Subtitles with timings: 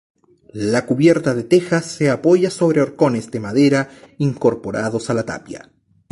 [0.55, 5.71] La cubierta de tejas se apoya sobre horcones de madera incorporados a la tapia.